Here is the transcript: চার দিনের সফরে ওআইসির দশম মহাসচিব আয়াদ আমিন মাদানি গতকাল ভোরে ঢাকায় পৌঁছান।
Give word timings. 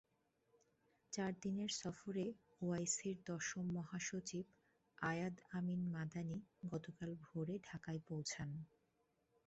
চার 1.13 1.31
দিনের 1.41 1.71
সফরে 1.81 2.25
ওআইসির 2.61 3.17
দশম 3.25 3.65
মহাসচিব 3.73 4.45
আয়াদ 4.97 5.35
আমিন 5.51 5.81
মাদানি 5.93 6.37
গতকাল 6.71 7.09
ভোরে 7.25 7.55
ঢাকায় 7.67 8.01
পৌঁছান। 8.07 8.49